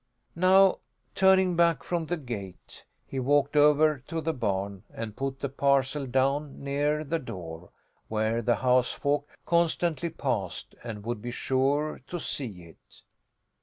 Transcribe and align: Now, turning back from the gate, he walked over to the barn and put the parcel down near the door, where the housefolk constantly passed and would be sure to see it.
Now, 0.35 0.79
turning 1.13 1.55
back 1.55 1.83
from 1.83 2.07
the 2.07 2.17
gate, 2.17 2.85
he 3.05 3.19
walked 3.19 3.55
over 3.55 3.99
to 4.07 4.19
the 4.19 4.33
barn 4.33 4.81
and 4.91 5.15
put 5.15 5.39
the 5.41 5.47
parcel 5.47 6.07
down 6.07 6.63
near 6.63 7.03
the 7.03 7.19
door, 7.19 7.69
where 8.07 8.41
the 8.41 8.55
housefolk 8.55 9.27
constantly 9.45 10.09
passed 10.09 10.73
and 10.83 11.05
would 11.05 11.21
be 11.21 11.29
sure 11.29 12.01
to 12.07 12.19
see 12.19 12.63
it. 12.63 13.03